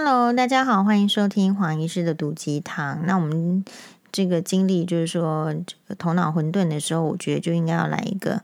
[0.00, 3.04] Hello，大家好，欢迎收听黄医师的毒鸡汤。
[3.04, 3.64] 那我们
[4.12, 8.42] 这个经历就是说，这个头脑混沌的时候，我觉得就应该要来一个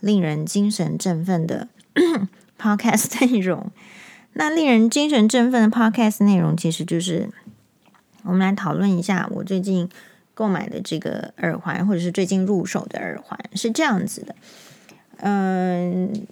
[0.00, 1.68] 令人精神振奋的
[2.60, 3.70] podcast 内容。
[4.32, 7.30] 那令人精神振奋的 podcast 内容，其实就是
[8.24, 9.88] 我们来讨论一下我最近
[10.34, 14.34] 购买的这个耳环，或者是最近入手的耳环，是这样子的。
[15.18, 16.26] 嗯。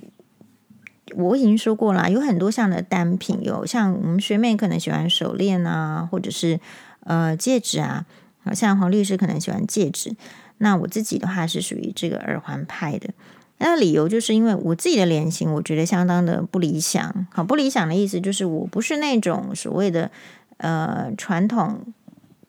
[1.17, 6.61] 我已经说过了，有很多项的单品，有像我们学妹可能喜欢手链啊，或者是
[7.01, 8.05] 呃戒指啊，
[8.43, 10.15] 好像黄律师可能喜欢戒指。
[10.59, 13.11] 那我自己的话是属于这个耳环派的。
[13.59, 17.27] 那理由就是因为我自己的脸型，我觉得相当的不理想。
[17.33, 20.11] 好，不理想的意思就是我不是那种所谓的
[20.57, 21.81] 呃传统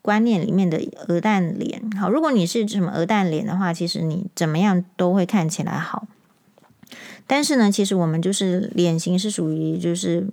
[0.02, 1.82] 观念里面的鹅蛋脸。
[2.00, 6.08] 好，如果你是什么鹅蛋脸的话，其实你怎么样都会看起来好。
[7.28, 10.28] 但是呢，其实我们就是脸型是属于就是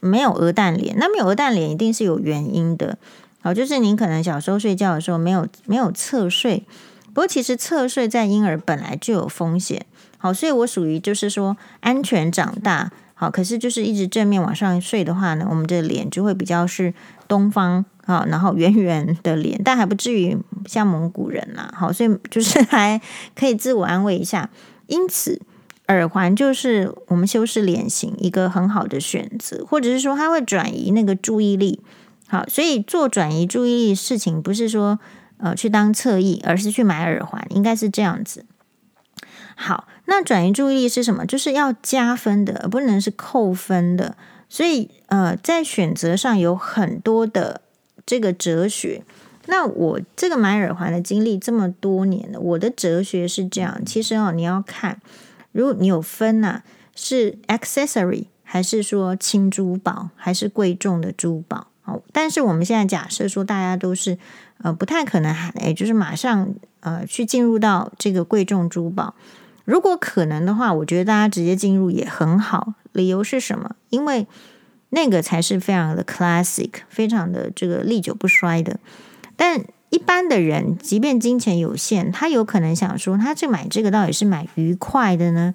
[0.00, 2.96] 没有鹅蛋脸，那没有鹅蛋脸一定是有原因的。
[3.42, 6.64] 好，就是您可能小时候睡觉的时候没有没有侧睡，
[7.08, 9.84] 不过其实侧睡在婴儿本来就有风险。
[10.18, 12.92] 好，所以我属于就是说安全长大。
[13.14, 16.94] 好，可是就是一直正面往上睡的话呢，我们的脸就会比较是
[17.26, 21.70] 东方啊，然后圆圆的脸，但还不至于像蒙古人啦。
[21.76, 23.00] 好，所以就是 还
[23.34, 24.48] 可以自我安慰一下。
[24.86, 25.40] 因此。
[25.90, 31.80] 耳环就是我们修饰脸型一个很好的选择，或者是说它会转移那个注意力。
[32.28, 35.00] 好，所以做转移注意力事情不是说
[35.38, 38.44] 呃去当侧翼，而是去买耳环，应该是这样子。
[39.56, 41.26] 好，那转移注意力是什么？
[41.26, 44.16] 就是要加分的，而不能是扣分的。
[44.48, 47.62] 所以呃，在选择上有很多的
[48.06, 49.02] 这个哲学。
[49.46, 53.84] 那我这个买耳环的经历这么多年了，我的哲学是这样。
[53.84, 55.00] 其实哦，你要看。
[55.52, 56.62] 如果你有分呐、
[56.94, 61.68] 是 accessory 还是说轻珠宝，还是贵重的珠宝？
[61.84, 64.18] 哦，但是我们现在假设说大家都是
[64.58, 69.14] 呃不太可能，也就是马上呃去进入到这个贵重珠宝。
[69.64, 72.74] 如果可能的话，我觉得大家直接进入也很好。
[72.92, 73.76] 理由是什么？
[73.88, 74.26] 因为
[74.90, 78.80] 那个才是非常的 classic，非常的这个历久不衰的。
[79.36, 85.52] 但一般的人，即便金钱有限，他有可能想说，他这买这个到底是买愉快的呢，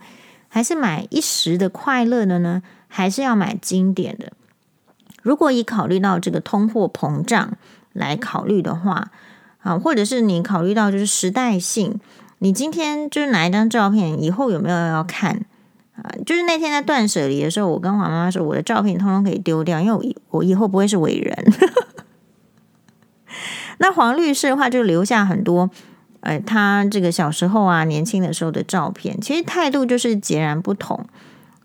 [0.47, 2.61] 还是买一时的快乐的呢？
[2.87, 4.31] 还是要买经典的？
[5.21, 7.57] 如果以考虑到这个通货膨胀
[7.91, 9.09] 来考虑的话，
[9.59, 11.99] 啊，或者是你考虑到就是时代性，
[12.39, 15.45] 你今天就是拿一张照片，以后有没有要看
[15.95, 16.11] 啊？
[16.25, 21.53] 就是那天在断舍离的时候，我跟黄妈妈说，我的照片通通可以丢掉，因为我我以后不会是伟人。
[23.77, 25.69] 那黄律师的话就留下很多，
[26.21, 31.05] 呃，他这个小时候啊，年轻的时候的照片，其实态度就是截然不同。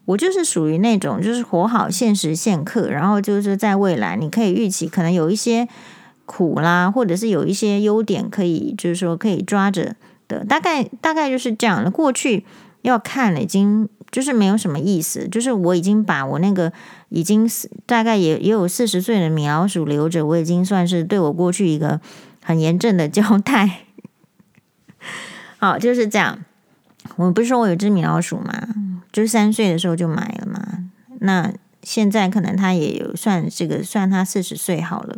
[0.06, 5.68] 我就是属于那种，就是活好现实现刻，然后就是在未来，你可以预期可能有一些
[6.26, 9.94] 苦啦，或者是有一些优点可以，就是说可以抓着
[10.26, 11.90] 的，大概大概就是这样的。
[11.92, 12.44] 过去
[12.82, 16.72] 要看了，已经就是没有什么意思，就是我已经把我那个。
[17.12, 17.50] 已经
[17.86, 22.00] 大概也也有四十岁的米老鼠留着，我已经算是对我过去一个
[22.40, 23.80] 很严正的交代。
[25.58, 26.38] 好，就是这样。
[27.16, 28.54] 我不是说我有只米老鼠吗？
[29.10, 30.84] 就是三岁的时候就买了嘛。
[31.18, 35.16] 那现在可能它也有算这个算它四十岁好了。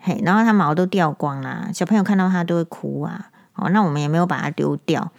[0.00, 3.30] 嘿，然后它毛都掉光啦，小朋友看到它都会哭啊。
[3.52, 5.12] 好，那我们也没有把它丢掉。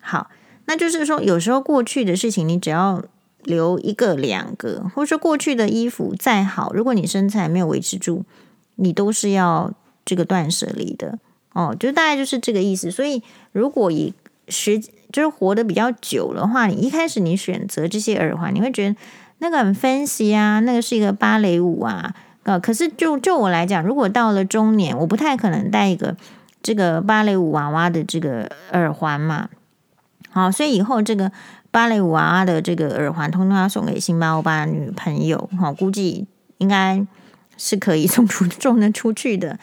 [0.00, 0.30] 好，
[0.66, 3.02] 那就是说有时候过去的事情，你只要。
[3.46, 8.24] 留一个两个，或者说过去的衣服再好，如果你身材没有维持住，
[8.74, 9.72] 你都是要
[10.04, 11.20] 这个断舍离的
[11.52, 11.72] 哦。
[11.78, 12.90] 就大概就是这个意思。
[12.90, 13.22] 所以
[13.52, 14.12] 如果以
[14.48, 14.80] 时
[15.12, 18.96] 就是活得比较久的话，你一开始你选择这些耳环，你会觉得
[19.38, 22.16] 那个很 fancy 啊，那个是一个芭蕾舞啊。
[22.42, 26.16] 呃，可是就就我来讲，如果到了中年，我不太可能戴一个
[26.60, 29.48] 这个芭蕾舞娃娃的这个耳环嘛。
[30.36, 31.32] 好，所以以后这个。
[31.72, 36.26] 芭蕾舞娃娃的这个耳环，通通要送给辛巴欧巴女朋友，哈，估计
[36.56, 37.06] 应该
[37.58, 39.58] 是可以送出 送得出去的，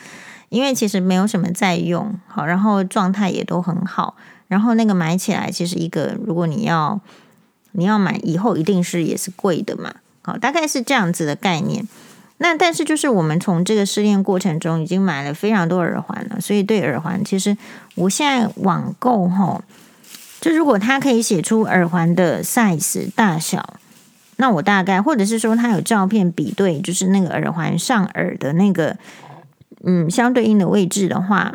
[0.49, 4.15] 因为其实没有什么在用，好，然后状态也都很好，
[4.47, 6.99] 然后那个买起来其实一个，如果你要
[7.71, 11.87] 你要买以后一定是也是贵的嘛，好，大概是这样子的概念。
[12.37, 17.57] 那但是就是我们从这个试炼过程中已经买了非常多耳环了，所以对耳环其实
[17.95, 19.63] 我现在网购哈。
[20.43, 23.75] 就如果他可以写出耳环的 size 大小，
[24.35, 28.97] 那我大概或者是说他有照片比对，就是那个耳环上耳的那个
[29.85, 31.53] 嗯相对应的位置的话，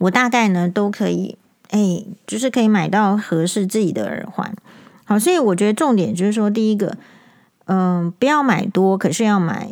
[0.00, 1.38] 我大概呢都可以
[1.70, 4.54] 哎，就是可以买到合适自己的耳环。
[5.06, 6.98] 好，所以我觉得重点就是说，第一个，
[7.68, 9.70] 嗯，不要买多，可是要买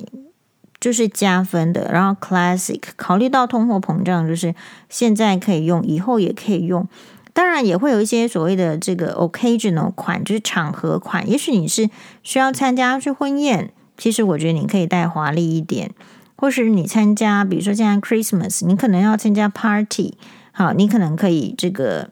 [0.80, 1.92] 就是加分的。
[1.92, 4.54] 然后 classic 考虑到通货膨胀，就是
[4.88, 6.88] 现在可以用，以后也可以用。
[7.36, 11.28] 当然也会有一些所谓的这个 occasional 款，就是场合款。
[11.28, 11.90] 也许你是
[12.22, 15.90] 需要参加去婚宴，其实我觉得你可以带华丽一点，
[16.34, 20.16] 或是你参加，比如说现在 Christmas，你可能要参加 party，
[20.50, 22.08] 好，你可能可以这个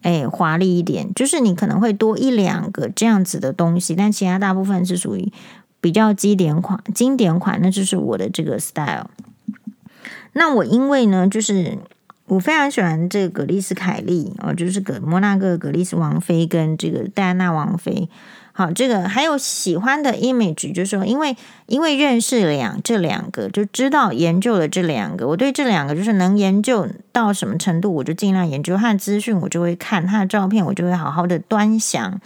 [0.00, 5.30] 诶华丽一点，就是你可能会多一两个这样子的东西，但其他大部分是属于
[5.82, 9.10] 比较经典款，经典款，那就是我的这个 style。
[10.32, 11.76] 那我因为呢，就是。
[12.26, 18.08] 我非常喜欢这个葛丽斯凯莉哦，就是葛摩纳哥葛丽斯王妃跟这个戴安娜王妃。
[18.54, 21.34] 好，这个还有喜欢的 image，就是说，因为
[21.66, 25.26] 因为认识两这两个，就知道研究了这两个。
[25.26, 32.20] 我对这两个就是能研究到什么程度，我就尽量研究他的资讯，我就会看他的照片，我就会好好的端详，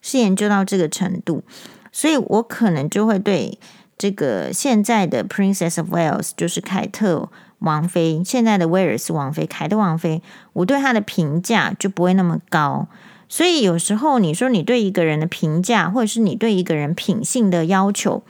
[0.00, 1.42] 是研究到这个程度。
[1.90, 3.58] 所以我可能就会对
[3.98, 7.28] 这个现在的 Princess of Wales，就是凯特。
[7.62, 10.22] 王妃，现在的威尔斯王妃，凯特王妃，
[10.52, 12.86] 我对她的评价就不会那么高。
[13.28, 18.22] 所以有时候你说你对一个人的评价，或者是你对一个人品性的要求，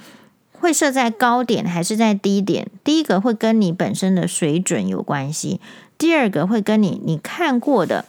[0.53, 2.69] 会设在高点还是在低点？
[2.85, 5.61] 第一个会跟你本身的水准有关系，
[5.99, 8.05] 第二个会跟你你看过的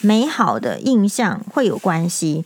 [0.00, 2.44] 美好的印象会有关系。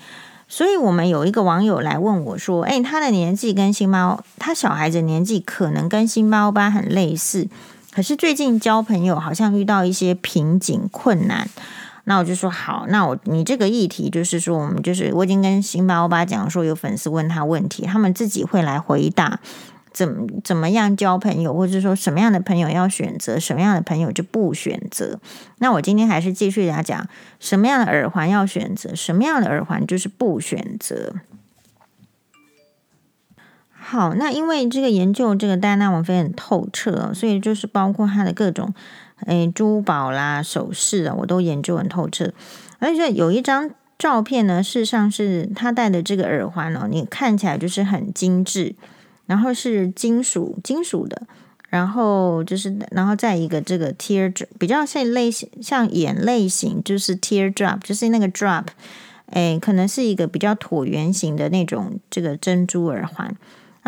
[0.51, 7.49] 所以我们有一个网友来问我说：“诶，他的年纪跟星猫，他小孩子年纪可能跟星猫吧很类似。”
[7.99, 11.49] 可是最近交朋友好像遇到一些瓶颈困难，
[12.05, 19.41] 那我就说好，那我你这个议题就是说，我们就是我已经跟辛巴欧巴讲说，有粉丝问他问题，他们自己会来回答，
[19.93, 25.19] 怎怎么样交朋友，或者说什么样的朋友要选择，什么样的朋友就不选择。
[25.59, 27.05] 那我今天还是继续给他讲，
[27.41, 31.15] 什么样的耳环要选择，什么样的耳环就是不选择。
[33.91, 38.75] 好，那因为这个研究这个戴安娜王妃很透彻，所以就是包括她的各种
[39.25, 42.31] 诶珠宝啦、首饰啊，我都研究很透彻。
[42.81, 48.75] 而且有一张照片呢，事实上是她戴的这个耳环哦，你看起来就是很精致，
[49.25, 51.23] 然后是金属金属的，
[51.71, 58.67] 然后就是然后再一个这个 tear 比较像类型像眼类型，就是 tear drop，就是那个 drop，
[59.31, 63.35] 诶，可能是一个比较椭圆形的那种这个珍珠耳环。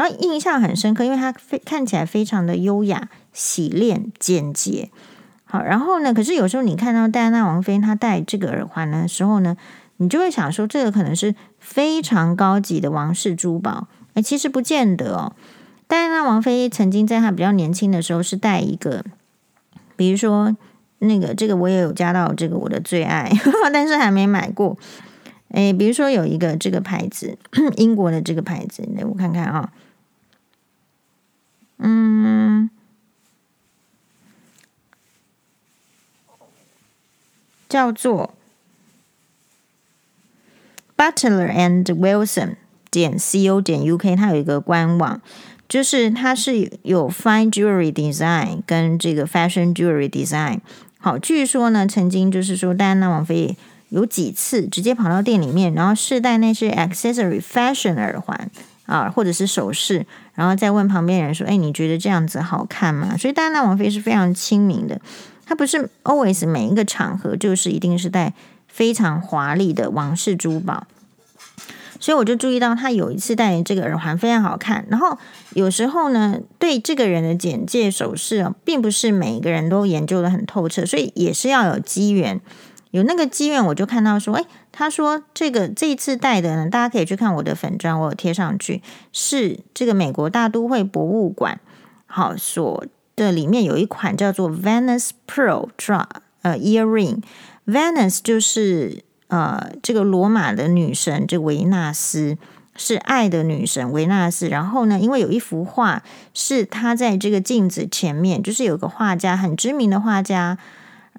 [0.01, 4.89] 然后印象很深刻，因为它非看起来非常的优雅、洗练、简洁。
[5.45, 9.59] 好，然后呢，可是有时候你看到戴安娜王妃她戴这个耳环的时候呢，
[9.99, 13.89] 你就会想说，这个可能是非常高级的王室珠宝。
[14.15, 15.35] 哎，其实不见得哦。
[15.87, 19.05] 戴安娜王妃曾经在她比较年轻的时候是戴一个，
[19.97, 20.57] 比如说
[21.01, 23.31] 那个这个我也有加到这个我的最爱，
[23.71, 24.79] 但是还没买过。
[25.49, 27.37] 哎，比如说有一个这个牌子，
[27.77, 29.71] 英国的这个牌子，那我看看啊。
[31.83, 32.69] 嗯，
[37.69, 38.35] 叫做
[40.97, 42.57] Butler and Wilson
[42.91, 45.23] 点 co 点 uk，它有一个官网，
[45.67, 50.61] 就是它是有 Fine Jewelry Design 跟这个 Fashion Jewelry Design。
[50.99, 53.57] 好，据说呢，曾经就是说戴安娜王妃
[53.89, 58.51] 有几次直接跑到店里面，然后试戴那些 accessory fashion 耳环
[58.91, 60.05] 啊，或者是首饰。
[60.35, 65.01] 然后再问旁边人说：“哎，你觉得这样子好看吗？”所以戴安娜王妃是非常亲民的，
[65.47, 68.35] 她不是 always 每一个场合就是一定是戴
[68.67, 70.87] 非常华丽的王室珠宝。
[71.99, 74.87] 所以我就注意到她有一次戴这个耳环非常好看。
[74.89, 75.19] 然后
[75.53, 82.41] 有时候呢，对这个人的简介首饰啊，并不是每一个人都研究得很透彻，所以也是要有机缘。
[82.93, 84.45] 有那个机缘，我就看到说，哎，
[84.81, 88.81] 他说这个这一次带的呢，大家可以去看我的粉专，我有贴上去，
[89.13, 91.61] 是这个美国大都会博物馆
[92.07, 96.07] 好所的里面有一款叫做 Venus Pearl Dra
[96.41, 102.39] 呃 Earring，Venus 就是呃这个罗马的女神，这维纳斯
[102.75, 104.49] 是爱的女神维纳斯。
[104.49, 110.57] 然后呢，因为有一幅画是她在这个镜子前面，就是有个画家很知名的画家。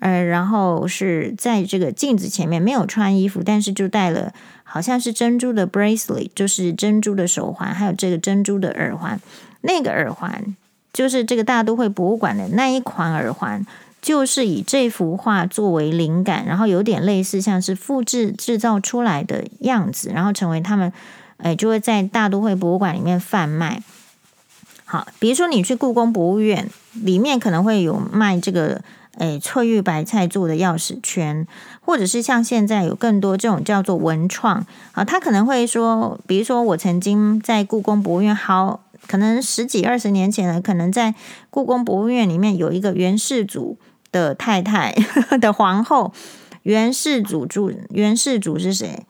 [0.02, 9.20] 呃，然后是在这个镜子前面没有穿衣服，但是就戴了好像是珍珠的 bracelet，就是珍珠的手环，还有这个珍珠的耳环。
[9.62, 10.56] 那个耳环
[10.92, 13.64] 就是这个大都会博物馆的那一款耳环，
[14.02, 20.92] 就是以这幅画作为灵感，然后有点类似像是复制制造出来的样子，然后成为他们
[21.38, 23.84] 哎就会在大都会博物馆里面贩卖。
[24.86, 28.82] 好，比如说你去故宫博物院里面可能会有卖这个。
[29.18, 31.46] 诶，翠玉白菜做的钥匙圈，
[31.82, 41.14] 或者是像现在有更多这种叫做文创啊，他可能会说，比如说我曾经在故宫博物院好可能十几二十年前了，可能在
[41.50, 43.78] 故宫博物院里面有一个元世祖
[44.12, 44.96] 的太太
[45.42, 46.14] 的皇后，
[46.64, 49.06] 元世祖住元世祖是谁？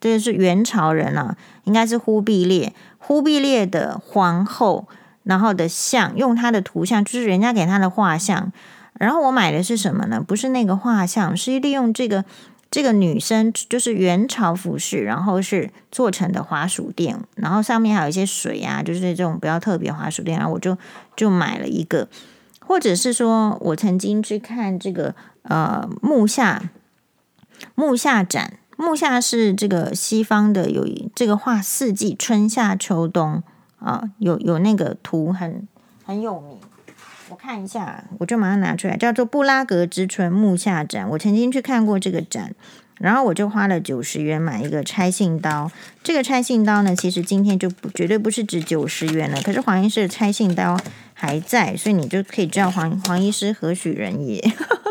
[0.00, 4.88] 这个是元朝人啊，应该是忽必烈，忽必烈的皇后，
[5.22, 8.52] 然后的像用他的图像，就是人家给他的画像。
[8.98, 10.20] 然后我买的是什么呢？
[10.20, 12.24] 不是那个画像，是利用这个
[12.70, 20.76] 这个女生，就是元朝服饰，然后是做成的滑鼠垫，然后上面还有一些水啊，就是这种比较特别滑鼠垫，然后我就
[21.16, 22.08] 就买了一个。
[22.66, 26.70] 或者是说我曾经去看这个呃木下
[27.74, 33.42] 木下展，木下是这个西方的有一这个画四季春夏秋冬
[33.80, 35.68] 啊，有有那个图很
[36.06, 36.58] 很有名。
[37.34, 41.08] 我看一下，我就马上拿出来，叫做布拉格之春木下展。
[41.10, 42.54] 我曾经去看过这个展，
[43.00, 45.68] 然后我就花了九十元买一个拆信刀。
[46.04, 49.42] 这个拆信刀呢，其实今天就不绝对不是值九十元了。
[49.42, 50.78] 可是黄医师的拆信刀
[51.12, 54.40] 还在，所以你就可以知道黄黄医师何许人也。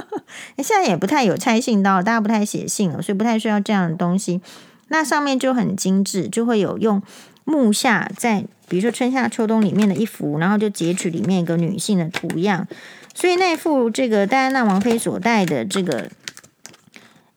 [0.61, 4.41] 现在也不太有拆信刀，大家不太写信了，所以不太需要这样的东西。
[4.89, 7.01] 那上面就很精致，就会有用
[7.45, 8.43] 木下在。
[8.73, 12.67] 比如说春夏秋冬里面的一幅，然后就截取里面一个女性的图样，
[13.13, 16.09] 所以那幅这个戴安娜王妃所戴的这个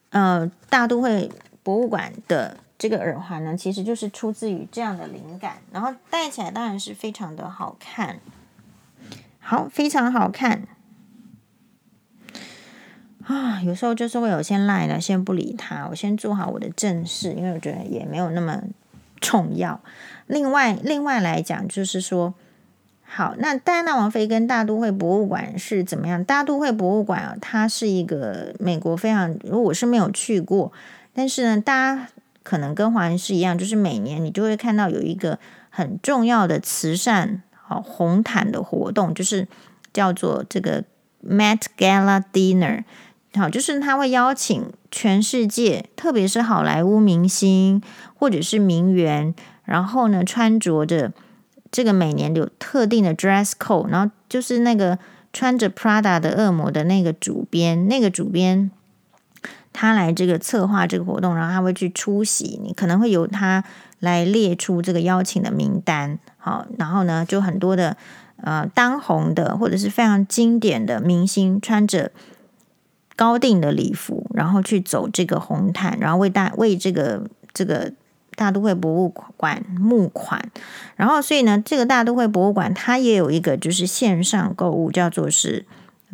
[0.09, 1.29] 呃大都会
[1.61, 8.19] 博物馆的这个耳环呢，其实就是出自于这样的灵感，然后戴起来当然是非常的好看，
[9.37, 10.63] 好，非常好看
[13.25, 13.61] 啊！
[13.61, 18.59] 有时候就是会有些赖了，先不理他，我先做好我的正事，因为我觉得也没有那么
[19.19, 19.81] 重要。
[20.25, 22.33] 另外，另外来讲，就是说，
[23.03, 26.23] 好，那戴安娜王妃跟大都会博物馆是怎么样？
[26.23, 30.71] 大都会博物馆啊，它是一个美国非常，如果我是没有去过，
[31.13, 32.07] 但是呢，大家
[32.43, 39.47] 可能跟华人是一样，就是每年你就会看到有一个很重要的慈善好红毯的活动，就是
[39.93, 40.83] 叫做这个
[41.25, 42.83] Met Gala Dinner，
[43.37, 47.81] 好，就是他会邀请全世界，特别是好莱坞明星
[48.15, 49.33] 或者是名媛。
[49.63, 51.11] 然后呢，穿着着
[51.71, 54.97] 这个每年有特定的 dress code，然后就是那个
[55.33, 58.71] 穿着 Prada 的恶魔的那个主编，那个主编
[59.73, 63.63] 他来这个策划这个活动，然后他会去出席，你可能会由他
[63.99, 66.17] 来列出这个邀请的名单。
[66.37, 67.97] 好，然后呢，就很多的
[68.41, 72.11] 呃当红的或者是非常经典的明星，穿着
[73.17, 77.91] 高定的礼服，然后去走这个红毯，然后为大为这个这个。
[78.35, 80.39] 大都会博物馆募款，
[80.95, 85.65] 然后所以呢，这个大都会博物馆它也有一个就是线上购物，叫做是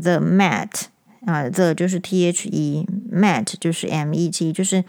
[0.02, 0.84] The Met
[1.26, 4.86] 啊，The 就是 T H E，Met 就是 M E T，就是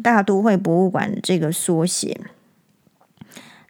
[0.00, 2.20] 大都会博物馆这个缩写。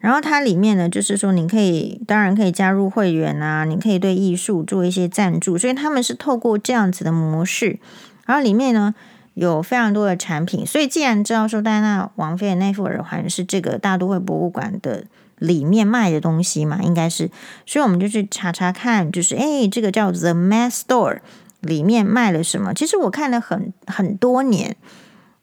[0.02, 7.78] 然后它里面呢，就是说你可以当然可以加入会员啊，你可以对艺术做一些赞助，所以他们是透过这样子的模式，
[8.26, 8.94] 然后里面呢。
[9.34, 15.06] 有非常多的产品，所以既然知道说戴安娜王妃的那副耳环是这个大都会博物馆的
[15.38, 17.30] 里面卖的东西嘛，应该是，
[17.64, 21.20] 所以我们就去查查看，就是诶，这个叫 The Met Store
[21.60, 22.74] 里面卖了什么？
[22.74, 24.76] 其实我看了很很多年，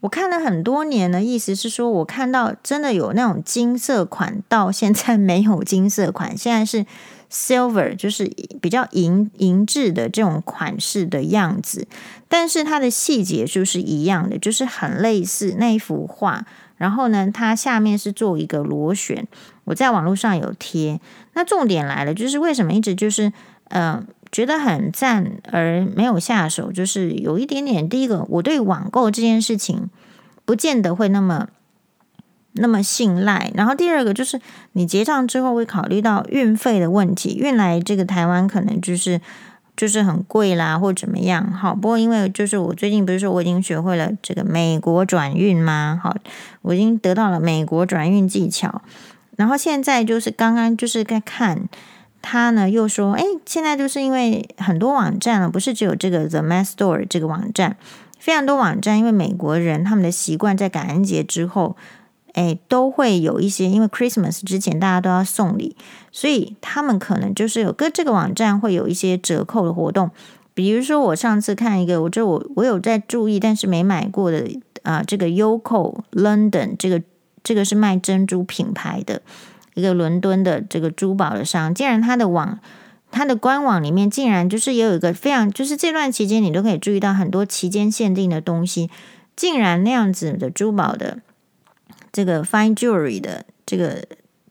[0.01, 6.85] 我看了很多年的意思是说，我看到真的有那种金色款，到现在没有金色款，现在是。
[7.31, 8.25] Silver 就是
[8.59, 11.87] 比较银银质的这种款式的样子，
[12.27, 16.43] 但是它的细节就是一样的，就是很类似那一幅画。
[16.77, 19.27] 然后呢，它下面是做一个螺旋，
[19.65, 20.99] 我在网络上有贴。
[21.33, 23.31] 那重点来了，就是为什么一直就是
[23.65, 27.87] 呃觉得很赞而没有下手，就是有一点点。
[27.87, 29.89] 第一个，我对网购这件事情
[30.45, 31.47] 不见得会那么。
[32.53, 34.41] 那么信赖，然后第二个就是
[34.73, 39.21] 你结账之后会考虑到运费的问题，运来这个台湾可能就是
[39.77, 41.53] 就是很贵啦，或怎么样。
[41.53, 46.01] 好，不过因为就是我最近不是说我已经学会了这个美国转运吗？
[46.03, 46.13] 好，
[46.63, 48.81] 我已经得到了美国转运技巧，
[49.37, 51.69] 然后现在就是刚刚就是在看
[52.21, 57.77] 他呢，又说，哎，现在就是因为很多网站了，不是只有这个 The Met Store 这个网站，
[58.17, 61.75] 非常多网站，因为美国人他们的习惯在感恩节之后。
[62.33, 65.75] 哎，都会有一些，因为 Christmas 之前大家都要送礼，
[66.11, 70.11] 所以他们可能就是有跟这个网站会有一些折扣的活动。
[70.53, 74.47] 比如说，我上次看一个，我就我我有在注意，但是没买过的
[74.83, 77.01] 啊、这个 Yoko London 这个
[77.43, 79.23] 这个是卖珍珠品牌的
[79.79, 82.59] 一个伦敦的这个珠宝的商，竟然他的网
[83.09, 88.89] 他的官网里面竟然就是也有一个非常，就是这段期间你都可以注意到很多期间限定的东西，
[89.35, 91.19] 竟然那样子的珠宝的。
[92.11, 94.03] 这个 Fine Jewelry 的这个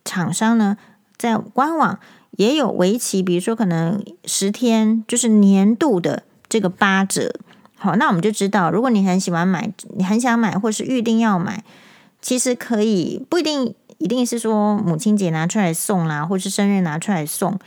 [0.04, 0.76] 厂商呢，
[1.16, 1.99] 在官网
[2.30, 7.35] 也有为期，比如说可能十天，就是年度的这个八折。
[7.75, 11.64] 好，那我们就知道，如果你很喜欢买，你很想买，或是预定要买，
[12.23, 17.58] 其实可以不一定一定是说母亲节拿出来送啦，或是生日拿出来送。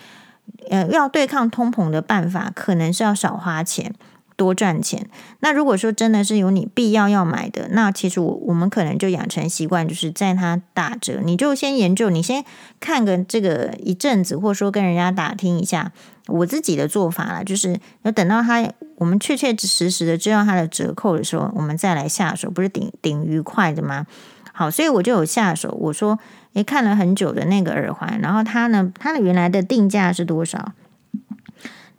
[0.69, 3.93] 呃，要对抗通膨的办法，可能是要少花钱。
[4.37, 5.07] 多赚钱。
[5.41, 12.43] 那如果说真的是有你必要要买的，那其实我我们可能就养成习惯，就是在它打折，你就先研究，你先
[12.79, 15.91] 看个这个一阵子，或者说跟人家打听一下。
[16.25, 24.07] 我自己的做法啦，就是要等到它我们确确实实的知道它的折扣的时候，我们再来下手，不是顶顶愉快的吗？
[24.53, 25.75] 好，所以我就有下手。
[25.79, 26.19] 我说，
[26.53, 30.73] 诶，看了很久的那个耳环，然后它呢，它的原来的定价是多少？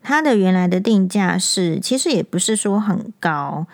[0.03, 3.67] 它的原来的定价是，其实也不是说很高，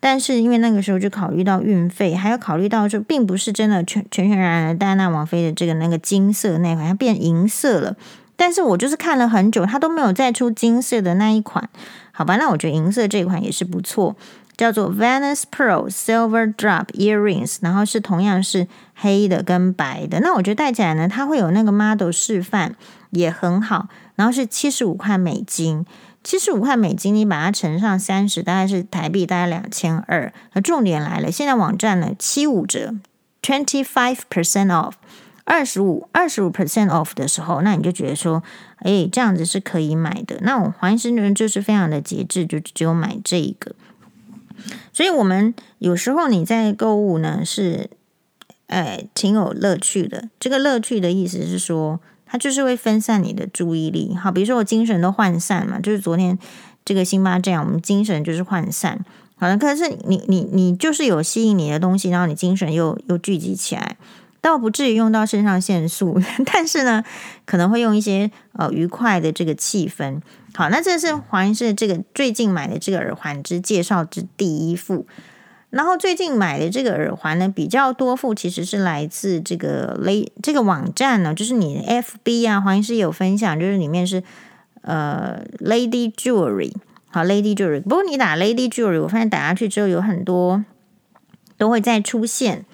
[0.00, 7.96] 但是因为那个时候就考虑到运费，还有考虑到就，并不是真的全全全然然的戴安娜王妃的这个那个金色那款，它变银色了。
[8.36, 11.68] 但是我就是看了很久，它都没有再出金色的那一款，
[12.12, 12.36] 好吧？
[12.36, 14.16] 那我觉得银色这一款也是不错，
[14.56, 20.20] 叫做 Venus Pearl Silver Drop Earrings，然后是同样是黑的跟白的。
[20.20, 22.76] 那我觉得戴起来呢，它会有那个 model 示范，
[23.10, 23.88] 也很好。
[24.16, 25.84] 然后是七十五块美金，
[26.22, 30.32] 七十五块美金，你把它乘上三十，大概是台币大概两千二。
[30.52, 32.94] 那重点来了，现在网站呢七五折
[33.42, 34.92] ，twenty five percent off，
[35.42, 38.44] 二十五二十五 percent off 的时候，那你就觉得说，
[38.78, 40.38] 哎，这样子是可以买的。
[40.42, 43.74] 那我黄医师呢就是非常的节制，就只有买这一个。
[44.92, 47.90] 所以我们有时候你在购物呢是，
[48.66, 50.28] 哎，挺有乐趣的。
[50.38, 52.00] 这个乐趣的意思是说。
[52.26, 56.36] 它就是会分散你的注意力，好，比如说我精神都涣散嘛，就是昨天
[56.84, 59.04] 这个星巴这样，我们精神就是涣散，
[59.36, 63.96] 好了，可是你你你就是有吸引你的东西，然后你精神又又聚集起来，
[64.44, 66.20] 倒不至于用到肾上腺素，
[66.52, 67.02] 但是呢，
[67.46, 70.20] 可能会用一些呃愉快的这个气氛。
[70.52, 75.06] 好，那这是黄医师这个最近买的这个耳环之介绍之第一副。
[75.70, 84.22] 然后最近买的这个耳环呢，比较多副其实是来自这个 Lady 这个网站呢，就是你 FB 啊，黄医师有分享，就是里面是
[84.82, 86.74] 呃 Lady Jewelry，
[87.08, 87.80] 好 Lady Jewelry。
[87.80, 90.62] 不过你打 Lady Jewelry，我发现打下去之后有很多
[91.56, 92.64] 都会再出现，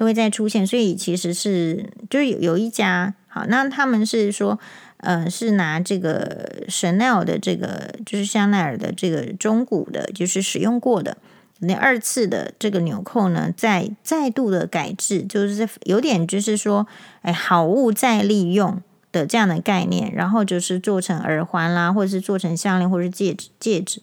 [0.00, 4.58] 都会再出现，所以其实是就是有有一家好，那他们是说
[4.96, 11.18] 呃是拿这个 Chanel 的这个就是香奈儿的这个中古的，就是使用过的。
[11.58, 16.86] 那二次的这个纽扣呢，再再度的改制，就是有点就是说，
[17.20, 18.80] 哎，好物再利用
[19.12, 24.00] 的这样的概念，然后就是做成耳环啦，或者是做成项链，或者是戒指戒指。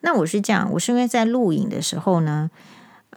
[0.00, 2.50] 那我是这样，我是因为在录影的时候呢。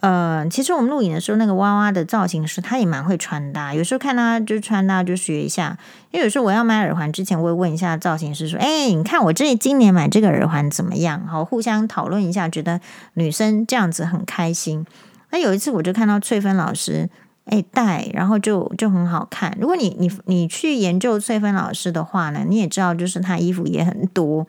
[0.00, 3.74] 呃，其实我们录影的时候，那个娃娃的造型师他也蛮会穿搭。
[3.74, 5.76] 有时候看他就穿搭就学一下，
[6.10, 12.80] 因为有时候我要买耳环之前，我会问一下造型师说：“哎，你看我这今年买这个耳环怎么样？”好，互相讨论一下，觉得
[13.12, 14.86] 女生这样子很开心。
[15.32, 17.10] 那有一次我就看到翠芬老师
[17.44, 19.54] 哎戴，然后就就很好看。
[19.60, 24.46] 如果你你你去研究翠芬老师的话呢，你也知道就是她衣服也很多，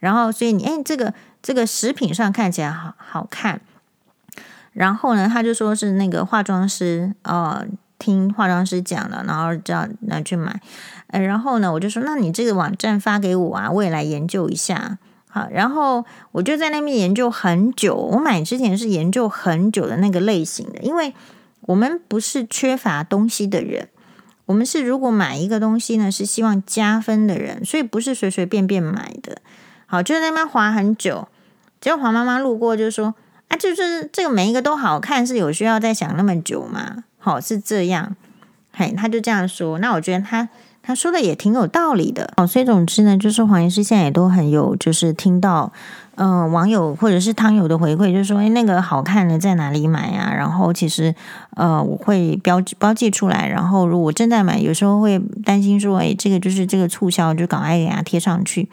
[0.00, 3.60] 然后所以你哎这个这个饰品上看起来好好看。
[4.72, 7.64] 然后呢，他就说是那个化妆师哦，
[7.98, 10.60] 听化妆师讲了，然后叫拿去买。
[11.08, 14.98] 呃，然后呢，我就说，那你这个网站发给我啊，我也来研究一下。
[15.30, 17.96] 好，然后我就在那边研究很久。
[17.96, 21.12] 我买之前是研究很久的那个类型的，因为
[21.62, 23.88] 我们不是缺乏东西的人，
[24.46, 29.38] 我们是如果买一个东西呢，是希望加分的人，所以不是随随便便买的。
[29.86, 31.26] 好，就在那边滑很久，
[31.80, 33.14] 结果黄妈妈路过就说。
[33.48, 37.04] 啊，就是这个每一个都好看，是有需要再想那么久吗？
[37.18, 38.14] 好，是这样，
[38.72, 39.78] 嘿，他就这样说。
[39.78, 40.48] 那我觉得他
[40.82, 42.32] 他说的也挺有道理的。
[42.36, 45.72] 哦，所以总之呢，就是黄医师现在也都很有，就是听到
[46.20, 50.34] 嗯、网友或者是汤友的回馈，就是说，哎，那个好看的在哪里买啊？
[50.34, 51.14] 然后其实
[51.54, 58.68] 呃我会标记标记出来，然后如果正在买，有时候会担心说，哎，这个就是这个促销，就赶快给它贴上去。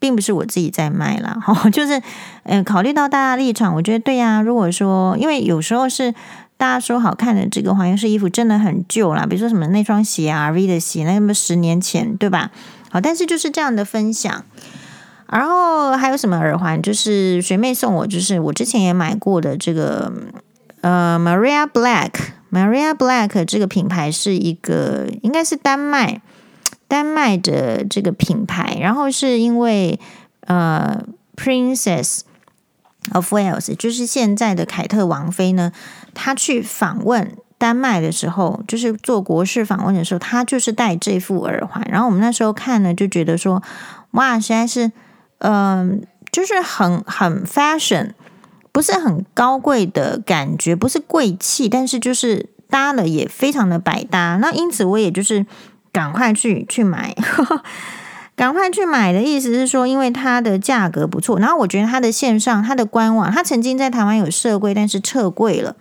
[0.00, 2.02] 并不是我自己在卖啦， 哈，就是，
[2.42, 4.42] 嗯，考虑到大家立场，我觉得对呀。
[4.42, 6.12] 如果说，因为有时候是
[6.56, 12.50] 大家说好看的这个黄医师衣服真的很旧啦，比如说什么那双鞋啊，V 的鞋，那么十年前，对吧？
[12.90, 14.44] 好，但是就是这样的分享。
[15.28, 16.82] 然后还有什么耳环？
[16.82, 20.12] 就是学妹送我，就是我之前也买过的这个，
[20.80, 26.20] 呃，Maria Black，Maria Black 这个品牌是一个，应该是丹麦。
[26.90, 30.00] 丹麦的这个品牌，然后是因为
[30.40, 31.00] 呃
[31.36, 32.22] ，Princess
[33.12, 35.70] of Wales，就是现在的凯特王妃呢，
[36.14, 41.86] 她去访问丹麦的时候，就是做国事访问的时候，她就是戴这副耳环。
[41.88, 43.62] 然后我们那时候看呢，就觉得说，
[44.10, 44.90] 哇，实在是，
[45.38, 48.14] 嗯、就是很很 fashion，
[48.72, 54.38] 不是很高贵的感觉，不是贵气，但是就是搭了也非常的百搭。
[54.40, 55.46] 那因此我也就是
[55.92, 57.14] 赶快去去买。
[58.36, 65.76] 赶快去买的意思是说，因为它的价格不错，然后我觉得它的线上、它的官网，它曾经在台湾有设柜，但是撤柜了。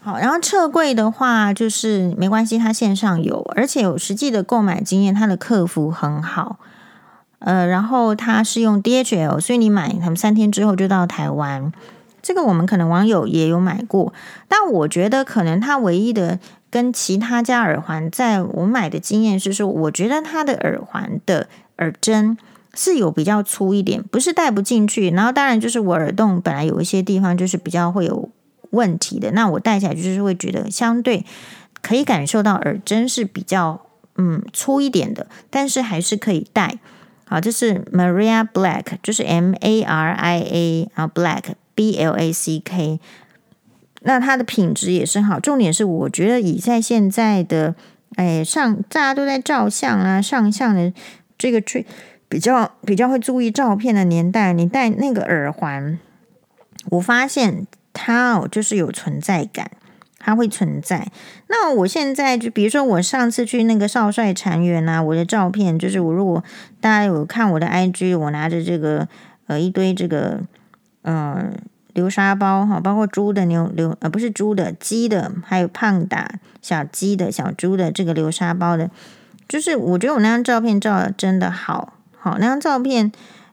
[0.00, 6.58] 好，然后撤柜的话，就是没关系，它线上有，而且有实际的购买经验，它的客服很好。
[7.40, 11.70] 呃，然后它是用 DHL，所以你买他们三天之后就到台湾。
[12.22, 14.14] 这个我们可能网友也有买过，
[14.48, 16.38] 但我觉得可能它唯一的。
[16.70, 22.36] 跟其他家耳环，在我买的经验是说，我觉得它的耳环的耳针
[22.74, 25.10] 是有比较粗一点，不是戴不进去。
[25.10, 28.28] 然后当然就是我耳洞本来有一些地方就是比较会有
[28.70, 31.24] 问题的，那我戴起来就是会觉得相对
[31.80, 33.80] 可以感受到耳针是比较
[34.16, 36.78] 嗯粗一点的，但是还是可以戴。
[37.24, 41.42] 好，这是 Maria Black，就是 M A R I A，然后 Black
[41.74, 43.00] B L A C K。
[44.02, 47.74] 那它的品质也是好，重点是我觉得以在现在的
[48.14, 50.92] 哎上大家都在照相啊上相的
[51.36, 51.84] 这个最
[52.28, 55.98] 比较比较会注意照片的年代，你戴那个耳环，
[56.90, 59.70] 我发现它哦就是有存在感，
[60.18, 61.10] 它会存在。
[61.48, 66.44] 那我现在就比如说我上次去那个少帅禅园啊，我的照片就是我如果
[66.80, 69.08] 大家有看我的 IG，我拿着这个
[69.48, 70.40] 呃一堆这个
[71.02, 71.52] 嗯。
[71.98, 76.30] 流沙包哈，包括猪的牛流呃不是猪的鸡的，还有胖达
[76.62, 78.88] 小鸡的小猪的这个流沙包的，
[79.48, 83.10] 就是我觉得我那张照片照的真的好好，那张照片，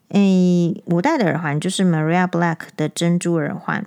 [0.09, 3.83] 诶，我戴的耳环就是 Maria Black 的珍珠耳环，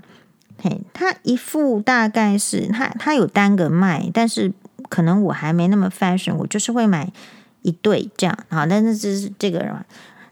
[0.61, 4.53] 嘿，它一副大概是它它有单个卖，但是
[4.89, 7.13] 可能我还没那么 fashion，我就是会买
[7.63, 9.87] 一对这样，好，但是这是这个耳环。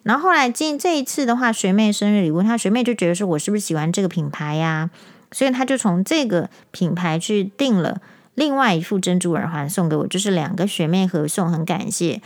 [0.06, 4.88] 然后后来进这一次的话，学妹生日礼物，她学妹就觉得说，我是不是喜欢这个品牌呀？
[5.32, 8.00] 所以她就从这个品牌去订了
[8.36, 12.22] 另外一副珍珠耳环送给我，就是两个学妹合送，很感谢。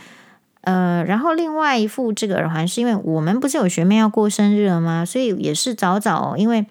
[0.61, 5.03] 呃，然后另外一副这个耳环是因为我们不是有学妹要过生日了吗？
[5.03, 6.67] 所以也是早早因为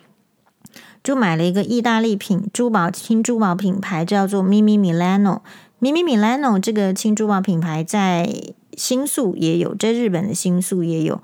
[1.02, 5.40] 就买了一个意大利品珠宝轻珠宝品牌，叫做 Mimi Milano。
[5.80, 8.32] Mimi Milano 这个轻珠宝品牌在。
[8.80, 11.20] 新宿也有，在日本的新宿也有。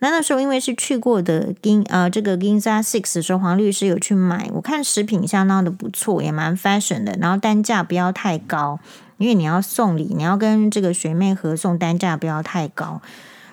[0.00, 7.16] 那那时候因为是去过的银呃这个 Ginza Six 的时候，黄律师有去买，我看食品相当的不错，也蛮 fashion 的。
[7.18, 8.78] 然后单价不要太高，
[9.16, 13.00] 因为你要送礼，你要跟这个学妹合送，单价不要太高。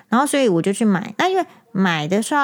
[0.08, 1.14] 然后所以我就去买。
[1.18, 2.40] 那因为买的时候，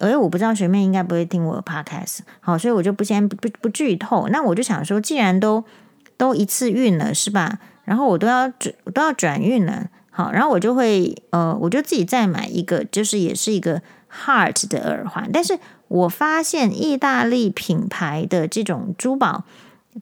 [0.00, 4.28] 哎，我不知道学妹应该不会听我的 podcast，好，所以我就不先不不不剧透。
[4.28, 5.64] 那我就想说，既然都
[6.18, 7.58] 都一次运了，是吧？
[7.84, 9.86] 然后我都要转都要转运了。
[10.18, 13.80] 好，然后我就会呃，我就自己再买一个，就是也是一个
[14.12, 15.30] Heart 的耳环。
[15.32, 19.44] 但是我发现意大利品牌的这种珠宝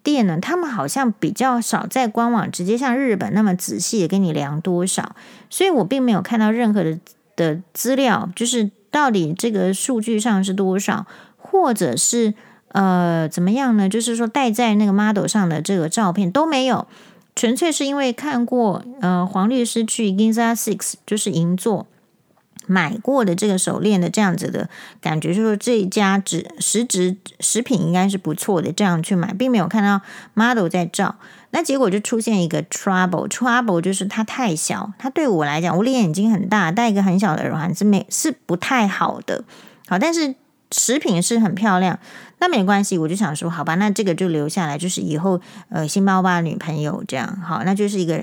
[0.03, 5.15] 店呢，他们好像比较少在官网直接像日本那么仔细的给你量多少，
[5.51, 6.99] 所以我并没有看到任何的
[7.37, 11.05] 的资料，就是到底这个数据上是多少，
[11.37, 12.33] 或者是
[12.69, 13.87] 呃怎么样呢？
[13.87, 16.87] 就是说戴在那个 model 上的这个照片都没有。
[17.37, 21.87] 纯粹是因为看过，呃，黄律师去 Ginza Six 就是银座
[22.67, 24.71] 买过的这个手链的这样子的
[25.03, 30.01] 感觉，就是说这一家实实质食品应该是不错的，这样去买，并没有看到
[30.33, 31.17] model 在照，
[31.51, 39.45] 那结果就出现一个 trouble，trouble 就是它太小，它对我来讲，我脸眼睛很大，戴一个很小的耳环是没是不太好的，
[39.87, 40.35] 好，但是。
[40.79, 41.99] 食品是很漂亮，
[42.39, 48.23] 那没关系，我就想说，好吧，那这个就留下来，就是以后呃新包包女朋友这样，好，那就是一个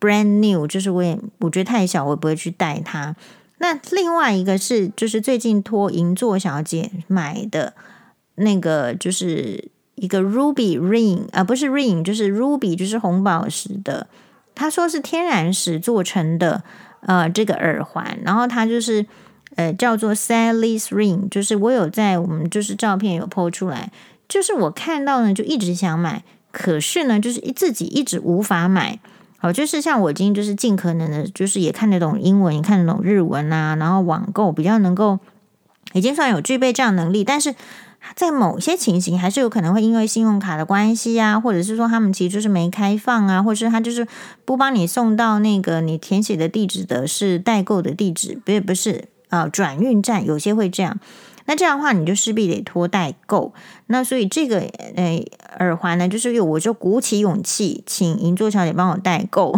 [0.00, 3.14] brand new，就是我也我觉得太小，我也不会去戴它。
[3.58, 7.74] 那另外一个是，就是最近托银座小姐买的
[8.34, 14.08] 那个，就是一个 ruby ring 啊、不是 ring，就是 ruby，就是红宝石的，
[14.56, 16.64] 她说是天然石做成的，
[17.02, 19.06] 呃，这个耳环，然后它就是。
[19.56, 23.92] 呃，叫做 Sally's Ring，就是我有在我们就是照片有 po 出来，
[24.28, 28.98] 就是我看到呢就一直想买，可是呢就是一自己一直无法买。
[29.38, 35.18] 好，就是像我今天就是尽可能的，就是也看得懂英文，也看得懂日文啊，然后网购比较能够，
[35.92, 37.54] 已经算有具备这样能力，但是
[38.16, 44.08] 在某些情形还是有可能会因为信用卡的关系啊，或者是说他们其实就是没开放啊，或者是他就是
[44.46, 49.04] 不帮你送到那个你填写的地址的是代购的地址，不也不是。
[49.34, 50.96] 啊，转运站有些会这样，
[51.46, 53.52] 那这样的话，你就势必得托代购。
[53.88, 54.60] 那所以这个
[54.94, 55.20] 呃
[55.58, 59.52] 耳环呢，就是我就鼓起勇气请银座小姐帮我代购，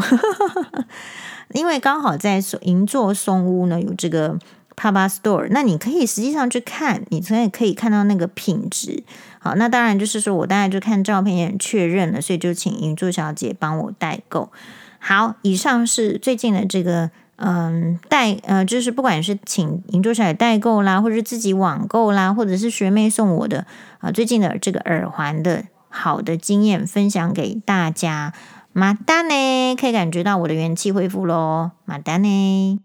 [1.53, 4.39] 因为刚好在银座松屋呢有这个
[4.75, 9.05] Papa Store，那你可以实际上去看，你可以可以看到那个品质。
[9.39, 14.51] 好，那当然就是说我大概就看照片也确认了，所以就请银座小姐帮我代购。
[14.99, 17.11] 好，以上是最近的这个。
[17.37, 23.67] 嗯，代呃，就是不管是请银座小姐代购啦，或者是自己网购啦，或者是学妹送我的
[23.99, 28.33] 啊，最近的这个耳环的好的经验分享给大家。
[28.73, 32.81] 马丹呢，可以感觉到我的元气恢复喽，马丹呢。